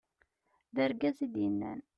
[0.73, 1.79] d argaz i d-yennan